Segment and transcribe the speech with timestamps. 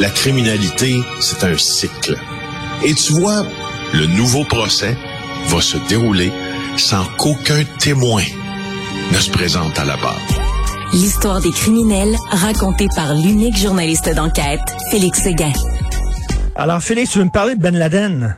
[0.00, 2.16] La criminalité, c'est un cycle.
[2.82, 3.42] Et tu vois,
[3.92, 4.96] le nouveau procès
[5.48, 6.32] va se dérouler
[6.78, 8.22] sans qu'aucun témoin
[9.12, 10.18] ne se présente à la barre.
[10.94, 15.52] L'histoire des criminels racontée par l'unique journaliste d'enquête, Félix Seguin.
[16.56, 18.36] Alors, Félix, tu veux me parler de Ben Laden?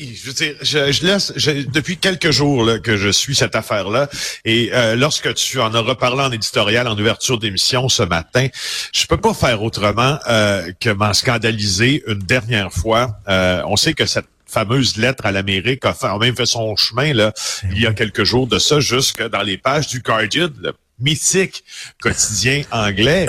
[0.00, 1.32] Je veux dire, je, laisse
[1.68, 4.08] depuis quelques jours là, que je suis cette affaire-là,
[4.44, 8.48] et euh, lorsque tu en as reparlé en éditorial, en ouverture d'émission ce matin,
[8.94, 13.18] je peux pas faire autrement euh, que m'en scandaliser une dernière fois.
[13.28, 16.74] Euh, on sait que cette fameuse lettre à l'Amérique a, fait, a même fait son
[16.74, 17.32] chemin là
[17.70, 21.64] il y a quelques jours de ça, jusque dans les pages du Guardian, le mythique
[22.00, 23.26] quotidien anglais.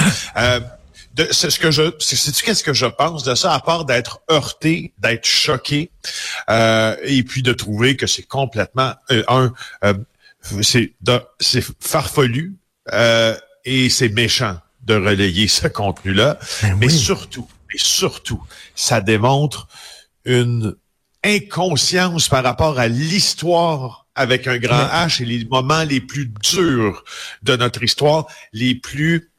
[1.32, 4.94] C'est ce que je sais-tu qu'est-ce que je pense de ça à part d'être heurté,
[5.00, 5.92] d'être choqué
[6.50, 9.54] euh, et puis de trouver que c'est complètement euh, un
[9.84, 9.94] euh,
[10.62, 10.94] c'est
[11.40, 12.56] c'est farfelu
[13.64, 18.42] et c'est méchant de relayer ce contenu-là, ben mais surtout et surtout
[18.76, 19.68] ça démontre
[20.26, 20.76] une
[21.24, 27.04] inconscience par rapport à l'histoire avec un grand H et les moments les plus durs
[27.44, 29.31] de notre histoire, les plus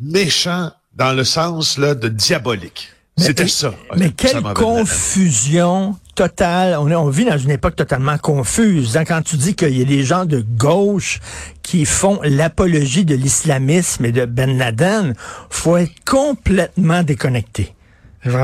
[0.00, 2.90] méchant dans le sens là, de diabolique.
[3.16, 3.74] C'était ça.
[3.96, 6.76] Mais quelle confusion totale.
[6.78, 8.96] On, est, on vit dans une époque totalement confuse.
[8.96, 11.20] Hein, quand tu dis qu'il y a des gens de gauche
[11.62, 15.14] qui font l'apologie de l'islamisme et de Ben Laden,
[15.48, 17.74] faut être complètement déconnecté.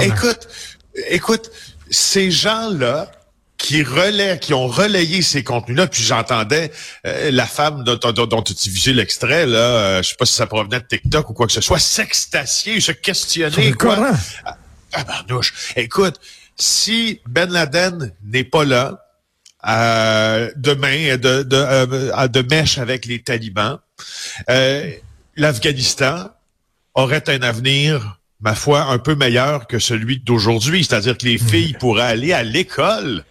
[0.01, 0.49] Écoute,
[1.09, 1.51] écoute,
[1.91, 3.11] ces gens-là,
[3.67, 5.89] qui relaient, qui ont relayé ces contenus-là.
[5.89, 6.71] Puis j'entendais
[7.05, 10.35] euh, la femme dont, dont, dont tu visé l'extrait, là, euh, je sais pas si
[10.35, 13.73] ça provenait de TikTok ou quoi que ce soit, s'extasier, se questionner.
[13.73, 14.13] Quoi.
[14.45, 14.57] Ah,
[14.93, 15.25] ah
[15.75, 16.21] Écoute,
[16.57, 19.05] si Ben Laden n'est pas là,
[19.67, 23.81] euh, demain de, de, euh, de mèche avec les talibans,
[25.37, 26.31] l'Afghanistan
[26.95, 30.85] aurait un avenir ma foi, un peu meilleur que celui d'aujourd'hui.
[30.85, 33.25] C'est-à-dire que les filles pourraient aller à l'école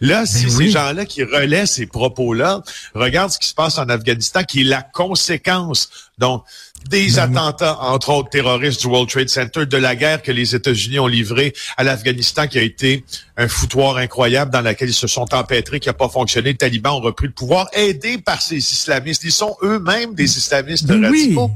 [0.00, 2.62] Là, ben si ces gens-là qui relaient ces propos-là,
[2.94, 5.88] regarde ce qui se passe en Afghanistan, qui est la conséquence,
[6.18, 6.44] donc,
[6.88, 10.54] des ben attentats, entre autres terroristes du World Trade Center, de la guerre que les
[10.54, 13.04] États-Unis ont livrée à l'Afghanistan, qui a été
[13.36, 16.50] un foutoir incroyable dans lequel ils se sont empêtrés, qui n'a pas fonctionné.
[16.50, 19.24] Les talibans ont repris le pouvoir, aidés par ces islamistes.
[19.24, 21.50] Ils sont eux-mêmes des islamistes ben radicaux.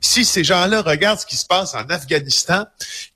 [0.00, 2.64] Si ces gens-là regardent ce qui se passe en Afghanistan,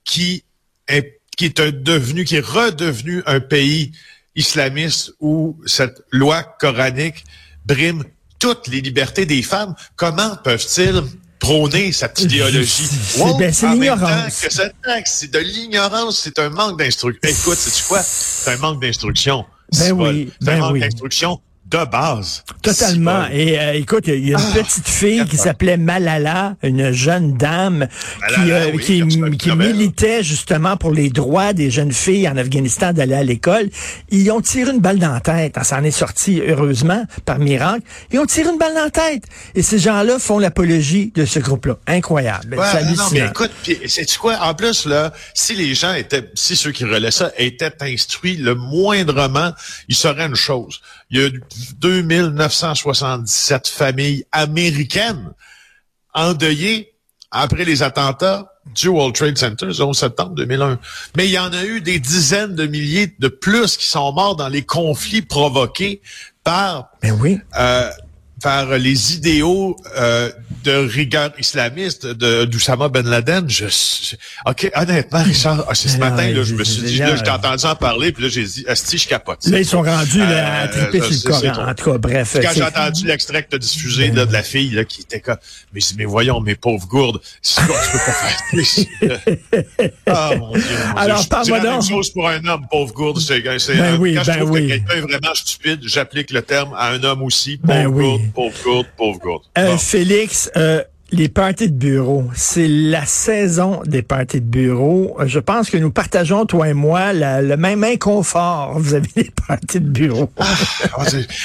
[0.03, 0.43] qui
[0.87, 3.91] est, qui est devenu, qui est redevenu un pays
[4.35, 7.23] islamiste où cette loi coranique
[7.65, 8.03] brime
[8.39, 11.03] toutes les libertés des femmes, comment peuvent-ils
[11.39, 12.87] prôner cette idéologie?
[12.87, 14.47] C'est c'est l'ignorance.
[15.05, 17.29] C'est de l'ignorance, c'est un manque d'instruction.
[17.29, 18.01] Écoute, c'est quoi?
[18.03, 19.45] C'est un manque d'instruction.
[19.77, 20.79] Ben oui, c'est un ben manque oui.
[20.81, 21.39] d'instruction
[21.71, 22.43] de base.
[22.61, 23.25] Totalement.
[23.31, 27.37] Et euh, écoute, il y a une ah, petite fille qui s'appelait Malala, une jeune
[27.37, 27.87] dame
[28.27, 33.15] qui, euh, qui, qui militait justement pour les droits des jeunes filles en Afghanistan d'aller
[33.15, 33.69] à l'école.
[34.09, 35.57] Ils ont tiré une balle dans la tête.
[35.63, 37.83] Ça en est sorti, heureusement, par miracle.
[38.11, 39.23] Ils ont tiré une balle dans la tête.
[39.55, 41.77] Et ces gens-là font l'apologie de ce groupe-là.
[41.87, 42.57] Incroyable.
[42.57, 43.51] Ouais, non, mais écoute,
[43.87, 44.37] c'est quoi?
[44.41, 48.55] En plus, là, si les gens étaient, si ceux qui relaient ça étaient instruits le
[48.55, 49.51] moindrement,
[49.87, 50.81] ils sauraient une chose.
[51.11, 51.29] Il y a
[51.79, 55.33] 2977 familles américaines
[56.13, 56.93] endeuillées
[57.31, 60.79] après les attentats du World Trade Center, le 11 septembre 2001.
[61.17, 64.35] Mais il y en a eu des dizaines de milliers de plus qui sont morts
[64.35, 66.01] dans les conflits provoqués
[66.43, 67.39] par ben oui.
[67.59, 67.89] euh,
[68.41, 70.29] par les idéaux euh,
[70.63, 73.49] de rigueur islamiste de d'Oussama Ben Laden.
[73.49, 73.65] Je,
[74.45, 77.65] ok, honnêtement, Richard, ah, ce matin, là, je me suis dit, là, je t'ai entendu
[77.65, 79.45] en parler, puis là, j'ai dit, Asti, je capote.
[79.47, 81.69] Là, ils sont rendus là, à euh, triper sur le Coran.
[81.69, 82.37] En tout cas, bref.
[82.41, 85.19] Quand j'ai entendu l'extrait que tu as diffusé là, de la fille là, qui était
[85.19, 85.37] comme,
[85.73, 89.21] mais, mais voyons, mes pauvres gourdes, c'est quoi, tu peux pas faire
[90.07, 90.61] Ah, mon Dieu.
[90.93, 91.29] Mon Alors, Dieu.
[91.29, 93.19] parle-moi la même chose pour un homme, pauvre gourde.
[93.19, 94.63] C'est, ben oui, quand ben je trouve oui.
[94.63, 98.03] que quelqu'un est vraiment stupide, j'applique le terme à un homme aussi, pauvre Ben oui.
[98.03, 99.43] gourde, pauvre gourde, pauvre gourde.
[99.57, 99.77] Euh, Bon.
[99.77, 105.17] Félix, euh, les parties de bureau, c'est la saison des parties de bureau.
[105.25, 109.89] Je pense que nous partageons, toi et moi, le même inconfort vis-à-vis des parties de
[109.89, 110.31] bureau.
[110.37, 111.03] Ah,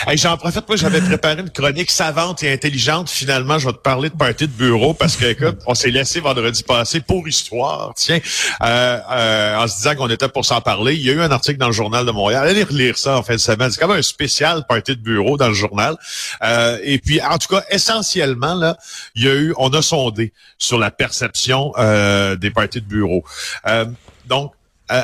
[0.09, 3.11] hey, J'en profite, moi j'avais préparé une chronique savante et intelligente.
[3.11, 6.21] Finalement, je vais te parler de party de bureau parce que écoute, on s'est laissé
[6.21, 8.21] vendredi passé pour histoire, tiens,
[8.63, 10.95] euh, euh, en se disant qu'on était pour s'en parler.
[10.95, 12.47] Il y a eu un article dans le journal de Montréal.
[12.47, 13.71] Allez relire ça en fin de semaine.
[13.73, 15.97] C'est comme un spécial party de bureau dans le journal.
[16.43, 18.77] Euh, et puis, en tout cas, essentiellement, là,
[19.15, 23.25] il y a eu, on a sondé sur la perception euh, des parties de bureau.
[23.67, 23.87] Euh,
[24.27, 24.53] donc,
[24.91, 25.03] euh,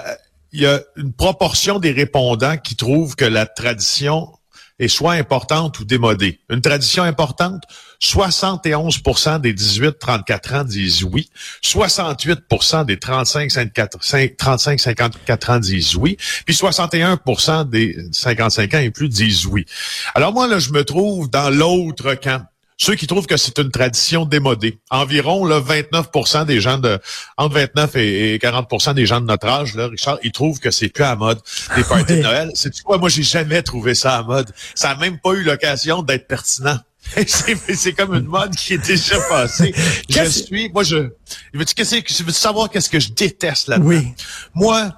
[0.52, 4.30] il y a une proportion des répondants qui trouvent que la tradition
[4.78, 6.40] est soit importante ou démodée.
[6.50, 7.62] Une tradition importante,
[8.02, 11.30] 71% des 18-34 ans disent oui.
[11.62, 16.16] 68% des 35-54 ans disent oui.
[16.44, 19.66] Puis 61% des 55 ans et plus disent oui.
[20.14, 22.44] Alors moi, là, je me trouve dans l'autre camp.
[22.82, 24.80] Ceux qui trouvent que c'est une tradition démodée.
[24.90, 26.98] Environ là, 29% des gens de
[27.36, 30.88] entre 29 et 40% des gens de notre âge, là, Richard, ils trouvent que c'est
[30.88, 31.38] plus à mode
[31.76, 32.50] les parties de Noël.
[32.54, 34.50] C'est quoi, moi j'ai jamais trouvé ça à mode.
[34.74, 36.76] Ça a même pas eu l'occasion d'être pertinent.
[37.24, 39.72] c'est comme une mode qui est déjà passée.
[40.08, 41.10] je suis, moi je,
[41.54, 43.86] veux-tu, qu'est-ce, veux savoir qu'est-ce que je déteste là-dedans?
[43.86, 44.08] Oui.
[44.54, 44.92] Moi,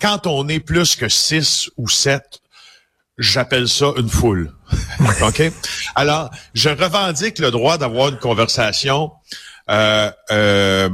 [0.00, 2.20] quand on est plus que 6 ou 7,
[3.18, 4.52] j'appelle ça une foule.
[5.22, 5.42] OK?
[5.94, 9.12] Alors, je revendique le droit d'avoir une conversation
[9.70, 10.88] euh, euh,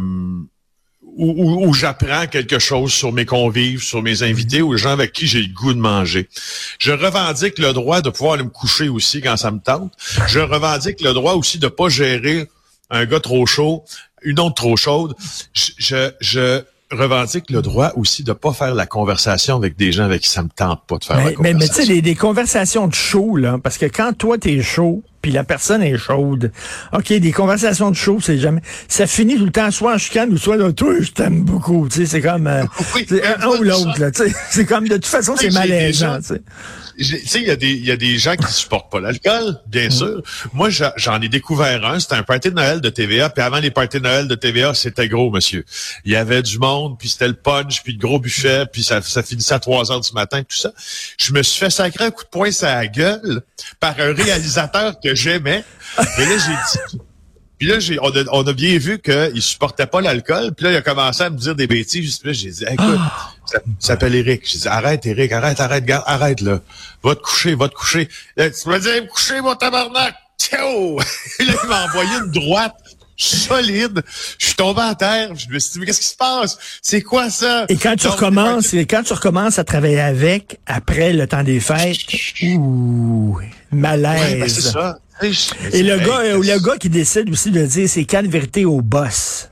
[1.17, 5.27] où, j'apprends quelque chose sur mes convives, sur mes invités ou les gens avec qui
[5.27, 6.29] j'ai le goût de manger.
[6.81, 9.93] Je revendique le droit de pouvoir aller me coucher aussi quand ça me tente.
[10.27, 12.49] Je revendique le droit aussi de pas gérer
[12.91, 13.85] un gars trop chaud,
[14.23, 15.15] une autre trop chaude.
[15.53, 16.63] Je, je,
[16.95, 20.43] revendique le droit aussi de pas faire la conversation avec des gens avec qui ça
[20.43, 21.59] me tente pas de faire mais, la conversation.
[21.59, 25.33] Mais, tu sais, des, conversations de chaud, là, parce que quand toi, t'es chaud, puis
[25.33, 26.53] la personne est chaude.
[26.93, 28.61] OK, des conversations de chaud, c'est jamais...
[28.89, 31.89] Ça finit tout le temps, soit en chicane ou soit là, toi, je t'aime beaucoup.
[31.89, 32.47] Tu sais, c'est comme...
[32.47, 32.65] Euh,
[33.41, 34.11] un ou l'autre, là.
[34.11, 36.43] Tu sais, c'est comme, de toute façon, c'est malaisant, tu sais
[36.99, 39.89] tu sais, il y, a des, y a des gens qui supportent pas l'alcool, bien
[39.89, 39.91] mm.
[39.91, 40.23] sûr.
[40.53, 41.99] Moi, j'en ai découvert un.
[41.99, 43.31] C'était un party de Noël de TVA.
[43.31, 45.65] Puis avant les parties de Noël de TVA, c'était gros, monsieur.
[46.05, 49.03] Il y avait du monde, puis c'était le punch, puis le gros buffet, puis ça,
[49.03, 50.73] ça finissait à 3 heures du matin, tout ça.
[51.19, 53.43] Je me suis fait sacrer un coup de poing sur la gueule
[53.81, 55.65] par un réalisateur que j'aimais.
[55.99, 56.99] Et là, j'ai dit
[57.59, 60.53] puis là, j'ai, on, a, on a bien vu qu'il supportait pas l'alcool.
[60.55, 62.19] Puis là, il a commencé à me dire des bêtises.
[62.19, 63.01] Puis là, j'ai dit, écoute,
[63.47, 64.43] ça, s'appelle Eric.
[64.45, 66.61] J'ai dit, arrête, Eric, arrête, arrête, arrête, arrête, là.
[67.03, 68.09] Va te coucher, va te coucher.
[68.37, 70.15] Là, tu vas dire, me coucher, mon tabarnak.
[70.39, 70.99] Tchao!
[70.99, 71.05] là,
[71.41, 72.75] il m'a envoyé une droite
[73.17, 74.03] solide.
[74.39, 75.35] Je suis tombé à terre.
[75.37, 76.59] Je me suis dit, mais qu'est-ce qui se passe?
[76.83, 77.67] C'est quoi ça?
[77.69, 81.61] Et quand tu recommences, et quand tu recommences à travailler avec, après le temps des
[81.61, 81.99] fêtes,
[82.43, 83.39] ouh,
[83.71, 84.33] malaise.
[84.33, 84.99] Ouais, ben, c'est ça.
[85.73, 88.81] Et le gars, euh, le gars qui décide aussi de dire c'est quatre vérités au
[88.81, 89.49] boss.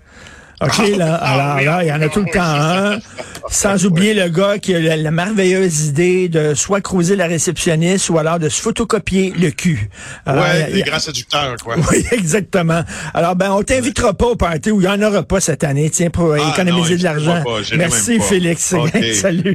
[0.62, 2.98] OK, ah, là, ah, alors là, il y en a tout le temps un.
[3.50, 8.18] Sans oublier le gars qui a la, merveilleuse idée de soit creuser la réceptionniste ou
[8.18, 9.90] alors de se photocopier le cul.
[10.24, 11.76] Alors, ouais, les grands séducteurs, quoi.
[11.90, 12.82] Oui, exactement.
[13.12, 15.90] Alors, ben, on t'invitera pas au party où il n'y en aura pas cette année,
[15.90, 17.42] tiens, pour ah, économiser de l'argent.
[17.76, 18.74] Merci, Félix.
[19.14, 19.42] Salut.